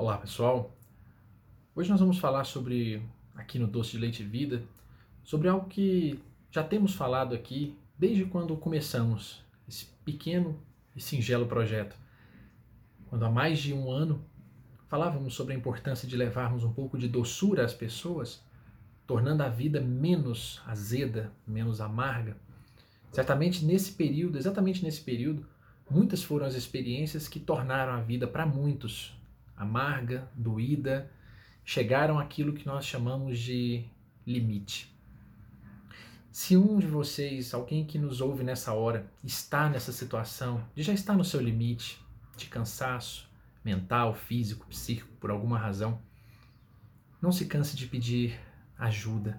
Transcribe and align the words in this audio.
Olá 0.00 0.16
pessoal, 0.16 0.74
hoje 1.76 1.90
nós 1.90 2.00
vamos 2.00 2.16
falar 2.16 2.44
sobre, 2.44 3.02
aqui 3.34 3.58
no 3.58 3.66
Doce 3.66 3.90
de 3.90 3.98
Leite 3.98 4.22
Vida, 4.22 4.62
sobre 5.22 5.46
algo 5.46 5.68
que 5.68 6.18
já 6.50 6.64
temos 6.64 6.94
falado 6.94 7.34
aqui 7.34 7.76
desde 7.98 8.24
quando 8.24 8.56
começamos 8.56 9.44
esse 9.68 9.84
pequeno 10.02 10.58
e 10.96 11.02
singelo 11.02 11.46
projeto. 11.46 11.94
Quando 13.10 13.26
há 13.26 13.30
mais 13.30 13.58
de 13.58 13.74
um 13.74 13.90
ano 13.90 14.24
falávamos 14.88 15.34
sobre 15.34 15.52
a 15.52 15.56
importância 15.58 16.08
de 16.08 16.16
levarmos 16.16 16.64
um 16.64 16.72
pouco 16.72 16.96
de 16.96 17.06
doçura 17.06 17.62
às 17.62 17.74
pessoas, 17.74 18.42
tornando 19.06 19.42
a 19.42 19.50
vida 19.50 19.82
menos 19.82 20.62
azeda, 20.66 21.30
menos 21.46 21.78
amarga. 21.78 22.38
Certamente 23.12 23.66
nesse 23.66 23.92
período, 23.92 24.38
exatamente 24.38 24.82
nesse 24.82 25.02
período, 25.02 25.46
muitas 25.90 26.22
foram 26.22 26.46
as 26.46 26.54
experiências 26.54 27.28
que 27.28 27.38
tornaram 27.38 27.92
a 27.92 28.00
vida 28.00 28.26
para 28.26 28.46
muitos 28.46 29.19
amarga, 29.60 30.26
doída, 30.34 31.12
chegaram 31.62 32.18
àquilo 32.18 32.54
que 32.54 32.66
nós 32.66 32.86
chamamos 32.86 33.38
de 33.38 33.84
limite. 34.26 34.90
Se 36.32 36.56
um 36.56 36.78
de 36.78 36.86
vocês, 36.86 37.52
alguém 37.52 37.84
que 37.84 37.98
nos 37.98 38.22
ouve 38.22 38.42
nessa 38.42 38.72
hora, 38.72 39.06
está 39.22 39.68
nessa 39.68 39.92
situação 39.92 40.64
já 40.74 40.94
está 40.94 41.12
no 41.12 41.24
seu 41.24 41.42
limite 41.42 42.02
de 42.38 42.46
cansaço 42.46 43.28
mental, 43.62 44.14
físico, 44.14 44.66
psíquico, 44.66 45.12
por 45.20 45.30
alguma 45.30 45.58
razão, 45.58 46.00
não 47.20 47.30
se 47.30 47.44
canse 47.44 47.76
de 47.76 47.86
pedir 47.86 48.40
ajuda. 48.78 49.38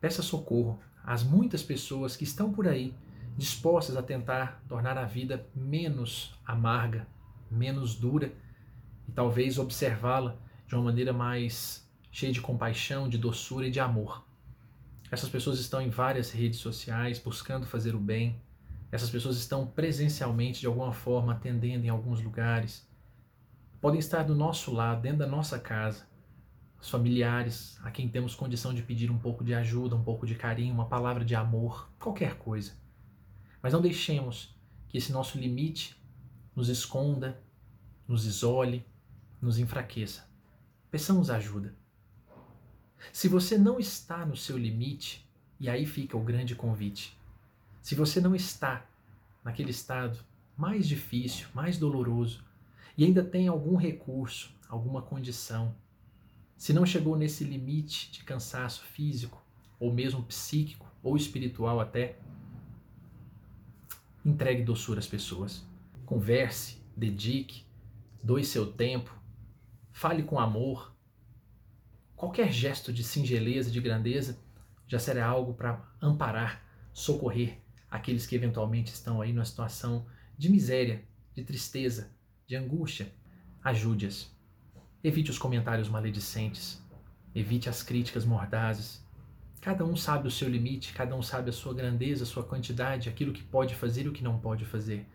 Peça 0.00 0.20
socorro 0.20 0.80
às 1.04 1.22
muitas 1.22 1.62
pessoas 1.62 2.16
que 2.16 2.24
estão 2.24 2.52
por 2.52 2.66
aí 2.66 2.92
dispostas 3.36 3.96
a 3.96 4.02
tentar 4.02 4.64
tornar 4.66 4.98
a 4.98 5.04
vida 5.04 5.46
menos 5.54 6.34
amarga, 6.44 7.06
menos 7.48 7.94
dura 7.94 8.32
e 9.08 9.12
talvez 9.12 9.58
observá-la 9.58 10.36
de 10.66 10.74
uma 10.74 10.84
maneira 10.84 11.12
mais 11.12 11.88
cheia 12.10 12.32
de 12.32 12.40
compaixão, 12.40 13.08
de 13.08 13.18
doçura 13.18 13.66
e 13.66 13.70
de 13.70 13.78
amor. 13.78 14.24
Essas 15.10 15.28
pessoas 15.28 15.60
estão 15.60 15.80
em 15.80 15.88
várias 15.88 16.30
redes 16.30 16.58
sociais 16.58 17.18
buscando 17.18 17.66
fazer 17.66 17.94
o 17.94 18.00
bem. 18.00 18.40
Essas 18.90 19.10
pessoas 19.10 19.36
estão 19.36 19.66
presencialmente, 19.66 20.60
de 20.60 20.66
alguma 20.66 20.92
forma, 20.92 21.32
atendendo 21.32 21.84
em 21.84 21.88
alguns 21.88 22.20
lugares. 22.20 22.88
Podem 23.80 24.00
estar 24.00 24.22
do 24.24 24.34
nosso 24.34 24.72
lado, 24.72 25.02
dentro 25.02 25.18
da 25.18 25.26
nossa 25.26 25.58
casa. 25.58 26.08
Os 26.80 26.90
familiares, 26.90 27.78
a 27.82 27.90
quem 27.90 28.08
temos 28.08 28.34
condição 28.34 28.74
de 28.74 28.82
pedir 28.82 29.10
um 29.10 29.18
pouco 29.18 29.44
de 29.44 29.54
ajuda, 29.54 29.94
um 29.94 30.02
pouco 30.02 30.26
de 30.26 30.34
carinho, 30.34 30.74
uma 30.74 30.86
palavra 30.86 31.24
de 31.24 31.34
amor, 31.34 31.90
qualquer 31.98 32.36
coisa. 32.36 32.72
Mas 33.62 33.72
não 33.72 33.80
deixemos 33.80 34.56
que 34.88 34.98
esse 34.98 35.12
nosso 35.12 35.38
limite 35.38 35.96
nos 36.54 36.68
esconda, 36.68 37.40
nos 38.08 38.24
isole, 38.24 38.84
nos 39.40 39.58
enfraqueça. 39.58 40.26
Peçamos 40.90 41.30
ajuda. 41.30 41.74
Se 43.12 43.28
você 43.28 43.56
não 43.58 43.78
está 43.78 44.24
no 44.24 44.36
seu 44.36 44.56
limite, 44.56 45.28
e 45.58 45.68
aí 45.68 45.86
fica 45.86 46.16
o 46.16 46.22
grande 46.22 46.54
convite. 46.54 47.16
Se 47.82 47.94
você 47.94 48.20
não 48.20 48.34
está 48.34 48.86
naquele 49.44 49.70
estado 49.70 50.18
mais 50.56 50.88
difícil, 50.88 51.46
mais 51.54 51.78
doloroso, 51.78 52.44
e 52.96 53.04
ainda 53.04 53.22
tem 53.22 53.46
algum 53.46 53.76
recurso, 53.76 54.54
alguma 54.68 55.02
condição, 55.02 55.74
se 56.56 56.72
não 56.72 56.86
chegou 56.86 57.16
nesse 57.16 57.44
limite 57.44 58.10
de 58.10 58.24
cansaço 58.24 58.82
físico, 58.84 59.42
ou 59.78 59.92
mesmo 59.92 60.22
psíquico, 60.22 60.86
ou 61.02 61.16
espiritual 61.16 61.78
até, 61.78 62.18
entregue 64.24 64.62
doçura 64.62 64.98
às 64.98 65.06
pessoas. 65.06 65.64
Converse, 66.06 66.78
dedique, 66.96 67.64
doe 68.22 68.42
seu 68.42 68.72
tempo, 68.72 69.14
fale 69.96 70.22
com 70.22 70.38
amor. 70.38 70.94
Qualquer 72.14 72.52
gesto 72.52 72.92
de 72.92 73.02
singeleza, 73.02 73.70
de 73.70 73.80
grandeza, 73.80 74.38
já 74.86 74.98
será 74.98 75.26
algo 75.26 75.54
para 75.54 75.82
amparar, 76.02 76.62
socorrer 76.92 77.62
aqueles 77.90 78.26
que 78.26 78.36
eventualmente 78.36 78.92
estão 78.92 79.22
aí 79.22 79.32
numa 79.32 79.46
situação 79.46 80.04
de 80.36 80.50
miséria, 80.50 81.02
de 81.34 81.42
tristeza, 81.42 82.10
de 82.46 82.54
angústia. 82.54 83.10
Ajude-as. 83.64 84.30
Evite 85.02 85.30
os 85.30 85.38
comentários 85.38 85.88
maledicentes. 85.88 86.78
Evite 87.34 87.70
as 87.70 87.82
críticas 87.82 88.26
mordazes. 88.26 89.02
Cada 89.62 89.82
um 89.82 89.96
sabe 89.96 90.28
o 90.28 90.30
seu 90.30 90.46
limite, 90.50 90.92
cada 90.92 91.16
um 91.16 91.22
sabe 91.22 91.48
a 91.48 91.54
sua 91.54 91.72
grandeza, 91.72 92.24
a 92.24 92.26
sua 92.26 92.44
quantidade, 92.44 93.08
aquilo 93.08 93.32
que 93.32 93.42
pode 93.42 93.74
fazer 93.74 94.04
e 94.04 94.08
o 94.08 94.12
que 94.12 94.22
não 94.22 94.38
pode 94.38 94.66
fazer. 94.66 95.08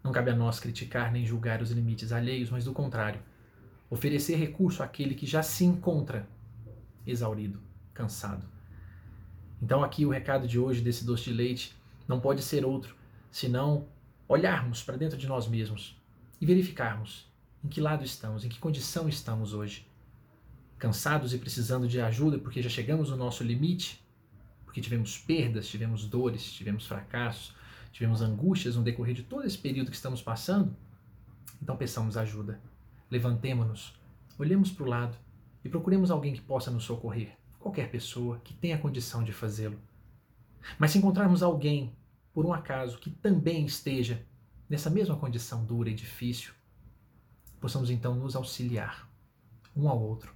Não 0.00 0.12
cabe 0.12 0.30
a 0.30 0.36
nós 0.36 0.60
criticar 0.60 1.10
nem 1.10 1.26
julgar 1.26 1.60
os 1.60 1.72
limites 1.72 2.12
alheios, 2.12 2.50
mas 2.50 2.64
do 2.64 2.72
contrário, 2.72 3.20
oferecer 3.92 4.36
recurso 4.36 4.82
àquele 4.82 5.14
que 5.14 5.26
já 5.26 5.42
se 5.42 5.66
encontra 5.66 6.26
exaurido, 7.06 7.60
cansado. 7.92 8.48
Então, 9.60 9.84
aqui 9.84 10.06
o 10.06 10.08
recado 10.08 10.48
de 10.48 10.58
hoje 10.58 10.80
desse 10.80 11.04
doce 11.04 11.24
de 11.24 11.34
leite 11.34 11.76
não 12.08 12.18
pode 12.18 12.40
ser 12.40 12.64
outro 12.64 12.96
senão 13.30 13.86
olharmos 14.26 14.82
para 14.82 14.96
dentro 14.96 15.18
de 15.18 15.26
nós 15.26 15.46
mesmos 15.46 15.94
e 16.40 16.46
verificarmos 16.46 17.30
em 17.62 17.68
que 17.68 17.82
lado 17.82 18.02
estamos, 18.02 18.46
em 18.46 18.48
que 18.48 18.58
condição 18.58 19.10
estamos 19.10 19.52
hoje. 19.52 19.86
Cansados 20.78 21.34
e 21.34 21.38
precisando 21.38 21.86
de 21.86 22.00
ajuda 22.00 22.38
porque 22.38 22.62
já 22.62 22.70
chegamos 22.70 23.10
no 23.10 23.16
nosso 23.18 23.44
limite, 23.44 24.02
porque 24.64 24.80
tivemos 24.80 25.18
perdas, 25.18 25.68
tivemos 25.68 26.06
dores, 26.06 26.50
tivemos 26.50 26.86
fracassos, 26.86 27.54
tivemos 27.92 28.22
angústias 28.22 28.74
no 28.74 28.82
decorrer 28.82 29.14
de 29.14 29.22
todo 29.22 29.46
esse 29.46 29.58
período 29.58 29.90
que 29.90 29.96
estamos 29.96 30.22
passando, 30.22 30.74
então 31.60 31.76
peçamos 31.76 32.16
ajuda 32.16 32.58
levantemo-nos, 33.12 33.94
olhemos 34.38 34.72
para 34.72 34.84
o 34.84 34.88
lado 34.88 35.18
e 35.62 35.68
procuremos 35.68 36.10
alguém 36.10 36.32
que 36.32 36.40
possa 36.40 36.70
nos 36.70 36.84
socorrer, 36.84 37.36
qualquer 37.60 37.90
pessoa 37.90 38.38
que 38.38 38.54
tenha 38.54 38.78
condição 38.78 39.22
de 39.22 39.34
fazê-lo. 39.34 39.78
Mas 40.78 40.92
se 40.92 40.98
encontrarmos 40.98 41.42
alguém, 41.42 41.94
por 42.32 42.46
um 42.46 42.54
acaso, 42.54 42.98
que 42.98 43.10
também 43.10 43.66
esteja 43.66 44.24
nessa 44.66 44.88
mesma 44.88 45.14
condição 45.14 45.62
dura 45.62 45.90
e 45.90 45.94
difícil, 45.94 46.54
possamos 47.60 47.90
então 47.90 48.14
nos 48.14 48.34
auxiliar 48.34 49.06
um 49.76 49.90
ao 49.90 50.02
outro 50.02 50.34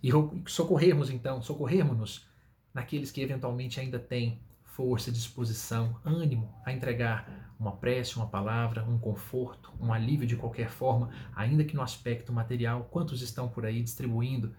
e 0.00 0.10
socorrermos 0.48 1.10
então, 1.10 1.42
socorrermos-nos 1.42 2.24
naqueles 2.72 3.10
que 3.10 3.20
eventualmente 3.20 3.80
ainda 3.80 3.98
têm 3.98 4.40
força, 4.76 5.10
disposição, 5.10 5.98
ânimo 6.04 6.54
a 6.62 6.70
entregar 6.70 7.54
uma 7.58 7.72
prece, 7.72 8.16
uma 8.16 8.26
palavra, 8.26 8.84
um 8.84 8.98
conforto, 8.98 9.72
um 9.80 9.90
alívio 9.90 10.26
de 10.26 10.36
qualquer 10.36 10.68
forma, 10.68 11.08
ainda 11.34 11.64
que 11.64 11.74
no 11.74 11.80
aspecto 11.80 12.30
material. 12.30 12.86
Quantos 12.90 13.22
estão 13.22 13.48
por 13.48 13.64
aí 13.64 13.82
distribuindo 13.82 14.54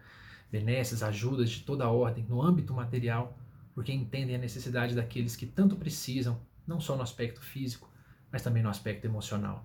benesses, 0.51 1.03
ajudas 1.03 1.51
de 1.51 1.61
toda 1.61 1.85
a 1.85 1.91
ordem 1.91 2.25
no 2.28 2.41
âmbito 2.41 2.73
material, 2.73 3.38
porque 3.75 3.94
entendem 3.94 4.35
a 4.35 4.39
necessidade 4.39 4.95
daqueles 4.95 5.35
que 5.35 5.45
tanto 5.45 5.75
precisam, 5.75 6.41
não 6.66 6.81
só 6.81 6.95
no 6.95 7.03
aspecto 7.03 7.39
físico, 7.39 7.88
mas 8.31 8.41
também 8.41 8.63
no 8.63 8.69
aspecto 8.69 9.05
emocional. 9.05 9.63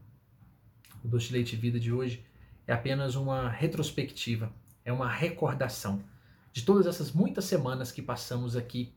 O 1.02 1.08
Doce 1.08 1.32
Leite 1.32 1.56
Vida 1.56 1.80
de 1.80 1.90
hoje 1.90 2.26
é 2.66 2.74
apenas 2.74 3.14
uma 3.14 3.48
retrospectiva, 3.48 4.52
é 4.84 4.92
uma 4.92 5.08
recordação 5.08 6.04
de 6.52 6.62
todas 6.62 6.86
essas 6.86 7.10
muitas 7.10 7.46
semanas 7.46 7.90
que 7.90 8.02
passamos 8.02 8.54
aqui 8.54 8.94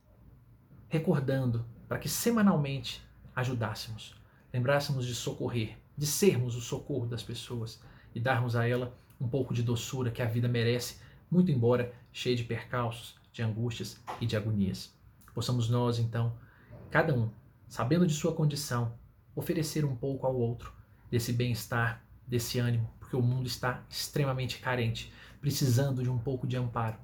recordando 0.90 1.66
para 1.88 2.00
que 2.00 2.10
semanalmente 2.10 3.02
ajudássemos, 3.36 4.16
lembrássemos 4.54 5.06
de 5.06 5.14
socorrer, 5.14 5.78
de 5.98 6.06
sermos 6.06 6.56
o 6.56 6.62
socorro 6.62 7.06
das 7.06 7.24
pessoas 7.24 7.82
e 8.14 8.20
darmos 8.20 8.56
a 8.56 8.68
ela 8.68 8.98
um 9.20 9.28
pouco 9.28 9.54
de 9.54 9.64
doçura 9.64 10.12
que 10.12 10.22
a 10.22 10.26
vida 10.26 10.48
merece, 10.48 11.00
muito 11.30 11.52
embora 11.52 11.94
cheia 12.12 12.36
de 12.36 12.44
percalços, 12.44 13.16
de 13.32 13.42
angústias 13.42 14.02
e 14.22 14.26
de 14.26 14.38
agonias. 14.38 14.94
Possamos 15.34 15.70
nós, 15.70 16.00
então, 16.00 16.34
cada 16.90 17.14
um, 17.14 17.30
sabendo 17.68 18.08
de 18.08 18.14
sua 18.14 18.34
condição, 18.34 18.94
oferecer 19.36 19.84
um 19.84 19.96
pouco 19.96 20.26
ao 20.26 20.36
outro 20.36 20.74
desse 21.12 21.34
bem-estar, 21.34 22.02
desse 22.26 22.58
ânimo, 22.60 22.90
porque 23.00 23.16
o 23.16 23.22
mundo 23.22 23.48
está 23.48 23.84
extremamente 23.90 24.60
carente, 24.60 25.12
precisando 25.42 26.02
de 26.02 26.10
um 26.10 26.18
pouco 26.18 26.48
de 26.48 26.56
amparo. 26.56 26.98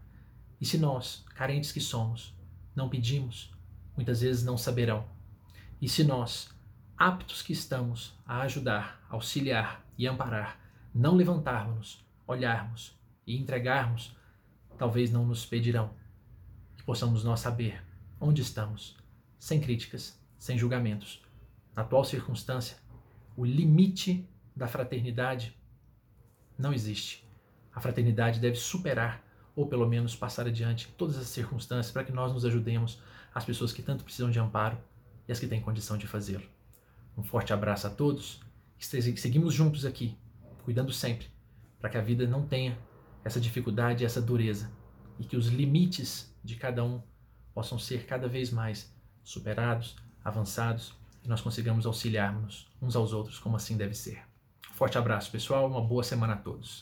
E 0.60 0.66
se 0.66 0.78
nós, 0.78 1.26
carentes 1.36 1.72
que 1.72 1.82
somos, 1.82 2.34
não 2.76 2.88
pedimos, 2.88 3.52
muitas 4.02 4.22
vezes 4.22 4.44
não 4.44 4.58
saberão. 4.58 5.06
E 5.80 5.88
se 5.88 6.04
nós, 6.04 6.50
aptos 6.98 7.44
que 7.44 7.54
estamos 7.54 8.18
a 8.26 8.42
ajudar, 8.42 9.06
auxiliar 9.10 9.86
e 9.96 10.08
amparar, 10.08 10.60
não 10.94 11.16
levantarmos, 11.16 12.04
olharmos 12.26 13.00
e 13.28 13.38
entregarmos, 13.38 14.16
talvez 14.76 15.12
não 15.12 15.24
nos 15.24 15.46
pedirão. 15.46 15.94
Que 16.76 16.84
possamos 16.84 17.24
nós 17.24 17.42
saber 17.42 17.84
onde 18.20 18.42
estamos, 18.42 18.98
sem 19.38 19.62
críticas, 19.62 20.20
sem 20.40 20.58
julgamentos. 20.58 21.22
Na 21.76 21.84
atual 21.84 22.04
circunstância, 22.04 22.78
o 23.38 23.46
limite 23.46 24.28
da 24.56 24.68
fraternidade 24.68 25.56
não 26.58 26.74
existe. 26.74 27.24
A 27.72 27.80
fraternidade 27.80 28.40
deve 28.40 28.56
superar, 28.56 29.24
ou 29.56 29.68
pelo 29.68 29.88
menos 29.88 30.16
passar 30.16 30.48
adiante, 30.48 30.92
todas 30.98 31.18
as 31.18 31.28
circunstâncias 31.28 31.92
para 31.92 32.04
que 32.04 32.12
nós 32.12 32.34
nos 32.34 32.46
ajudemos 32.46 33.00
as 33.34 33.46
pessoas 33.46 33.72
que 33.72 33.82
tanto 33.82 34.04
precisam 34.04 34.30
de 34.30 34.40
amparo 34.40 34.78
e 35.28 35.32
as 35.32 35.40
que 35.40 35.48
têm 35.48 35.62
condição 35.62 35.98
de 35.98 36.08
fazê-lo. 36.08 36.48
Um 37.18 37.24
forte 37.24 37.54
abraço 37.54 37.88
a 37.88 37.90
todos. 37.90 38.42
Seguimos 38.78 39.54
juntos 39.54 39.86
aqui, 39.86 40.18
cuidando 40.64 40.92
sempre 40.92 41.28
para 41.80 41.90
que 41.90 41.98
a 41.98 42.02
vida 42.02 42.28
não 42.28 42.46
tenha 42.46 42.78
essa 43.24 43.40
dificuldade, 43.40 44.06
essa 44.06 44.22
dureza 44.22 44.72
e 45.20 45.24
que 45.24 45.36
os 45.36 45.48
limites 45.48 46.34
de 46.44 46.56
cada 46.56 46.84
um 46.84 47.02
possam 47.54 47.78
ser 47.78 48.06
cada 48.06 48.28
vez 48.28 48.52
mais 48.52 48.94
superados, 49.24 49.96
avançados 50.24 50.94
e 51.24 51.28
nós 51.28 51.42
consigamos 51.42 51.86
auxiliarmos 51.86 52.72
uns 52.82 52.96
aos 52.96 53.14
outros 53.14 53.40
como 53.40 53.56
assim 53.56 53.78
deve 53.78 53.94
ser. 53.94 54.22
Forte 54.74 54.98
abraço, 54.98 55.32
pessoal, 55.32 55.68
uma 55.68 55.82
boa 55.82 56.04
semana 56.04 56.34
a 56.34 56.38
todos. 56.38 56.80